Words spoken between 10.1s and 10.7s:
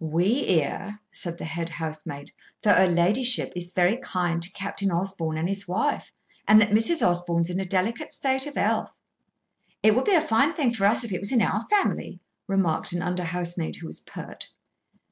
a fine